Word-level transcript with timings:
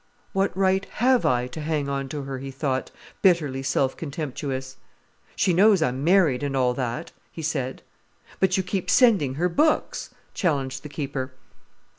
"What 0.33 0.57
right 0.57 0.83
have 0.95 1.27
I 1.27 1.45
to 1.49 1.61
hang 1.61 1.87
on 1.87 2.09
to 2.09 2.23
her?" 2.23 2.39
he 2.39 2.49
thought, 2.49 2.89
bitterly 3.21 3.61
self 3.61 3.95
contemptuous. 3.95 4.77
"She 5.35 5.53
knows 5.53 5.83
I'm 5.83 6.03
married 6.03 6.41
and 6.41 6.57
all 6.57 6.73
that," 6.73 7.11
he 7.31 7.43
said. 7.43 7.83
"But 8.39 8.57
you 8.57 8.63
keep 8.63 8.89
sending 8.89 9.35
her 9.35 9.47
books," 9.47 10.09
challenged 10.33 10.81
the 10.81 10.89
keeper. 10.89 11.33